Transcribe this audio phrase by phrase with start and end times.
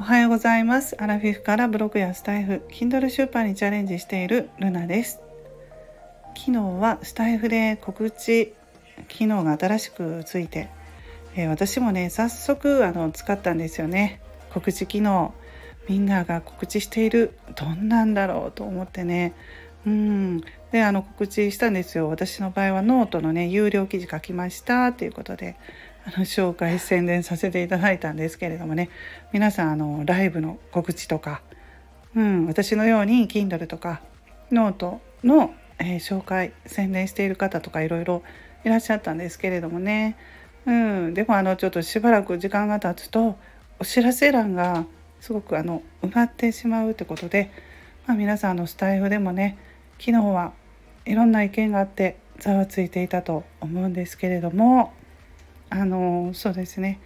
[0.00, 0.96] おはようございます。
[0.98, 5.20] アラフィフからブログやスタエフ Kindle 出版にチャレンジしているルナです。
[6.34, 8.54] 昨日はスタエフで告知
[9.08, 10.70] 機能が新しくついて、
[11.36, 14.22] えー、私もね早速あの使ったんですよね。
[14.54, 15.34] 告知機能
[15.86, 19.34] みんなが告知しているどんなんだろうと思ってね。
[19.86, 20.40] うん。
[20.72, 22.08] であの告知したんですよ。
[22.08, 25.56] 私の場合はノートのね有料記事書きましたということで。
[26.10, 28.90] の紹介宣伝させていただいたんですけれどもね。
[29.32, 31.42] 皆さんあのライブの告知とか、
[32.14, 34.00] うん、私のように Kindle とか
[34.50, 38.22] ノートの、えー、紹介宣伝している方とかいろいろ
[38.64, 40.16] いらっしゃったんですけれどもね、
[40.66, 43.36] うん、でもあのちょっとしばらく時間が経つと
[43.78, 44.84] お知らせ欄が
[45.20, 47.50] すごくあの埋まってしまうってことで、
[48.06, 49.56] まあ、皆さんのスタイフでもね
[49.98, 50.52] 昨日は
[51.06, 54.92] いろんな意見があってざわついていたと思うんですけれども
[55.70, 57.00] あのそうですね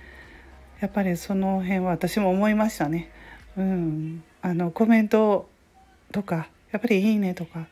[0.80, 3.10] やっぱりその辺は私も思いましたね。
[3.56, 5.48] うん、あのコメント
[6.12, 7.68] とかやっぱり「いいね」とか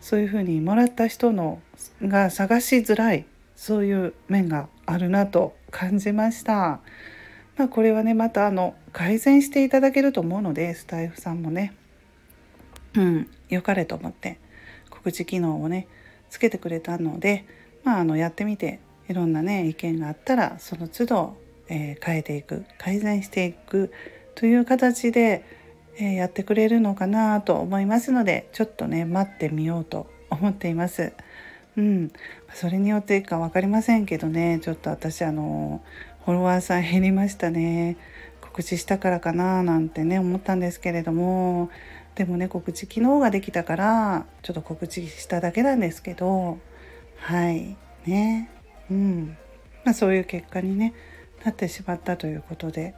[0.00, 1.60] そういうふうにもらった人の
[2.02, 3.24] が探しづらい
[3.54, 6.80] そういう面があるなと感じました。
[7.56, 11.74] まあ、これはねまたあの改善していただけると思うのでスタイフさんもね、
[12.94, 14.38] うん、良かれと思って
[14.90, 15.88] 告知機能をね
[16.28, 17.46] つけてくれたので、
[17.82, 21.36] まあ、あのやってみていろんなね意見があったらその都度、
[21.68, 23.92] えー、変えていく改善していく
[24.34, 25.44] という形で、
[25.96, 31.12] えー、やってくれるのかなと思いますのでちょっとね待ってみようと思っています。
[31.76, 32.10] うん、
[32.54, 35.82] それによっていいか分かりませんけどねちょっと私あの
[36.24, 37.96] フォロワーさん減りましたね。
[38.40, 41.68] 告知したからかななんてね思ったんですけれども
[42.14, 46.58] でもね告知機能ができたからちょっと告知しただけなんですけど
[47.18, 47.76] はい。
[48.06, 48.50] ね。
[48.90, 49.36] うん。
[49.84, 50.94] まあ、そういう結果に、ね、
[51.44, 52.94] なってしまったということで、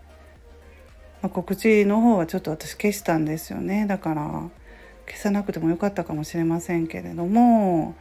[1.23, 3.87] まあ、告知の方はちょっと私消したんですよね。
[3.87, 4.51] だから
[5.07, 7.95] 消さなくてもよかったかもしれませんけれども、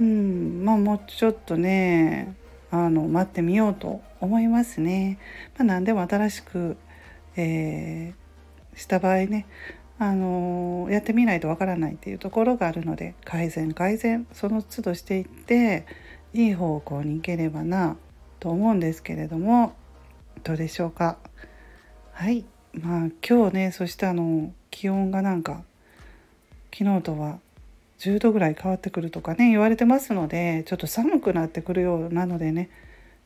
[0.00, 0.64] うん。
[0.64, 2.34] まあ、もうちょっとね
[2.70, 5.18] あの待ってみようと思いますね。
[5.56, 6.76] まあ、何でも新しく、
[7.36, 9.46] えー、した場合ね
[9.98, 15.84] あのやってみないとわからないっていうところがあるので改善改善その都度していって
[16.32, 17.96] いい方向に行ければな
[18.38, 19.74] と思うんですけれども
[20.44, 21.18] どうでしょうか？
[22.12, 22.44] はい。
[22.72, 25.62] まあ今日ねそしてあの気温がなんか
[26.72, 27.40] 昨日とは
[27.98, 32.70] 10度ぐらい変わってくるとかね言われてますのでちょっと寒くなってくるようなのでね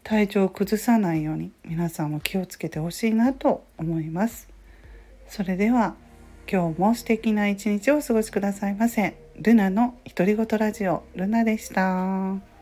[0.03, 4.49] 体調を崩さないように皆さんも気をつけてほしいなと思います。
[5.29, 5.95] それでは
[6.51, 9.17] 今日も素敵な一日をお過ごしくださいませ。
[9.37, 12.54] ルナの独り言ラジオルナでした。